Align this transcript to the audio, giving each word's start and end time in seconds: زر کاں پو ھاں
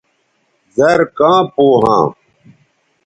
زر 0.75 0.99
کاں 1.17 1.39
پو 1.53 1.65
ھاں 1.81 2.05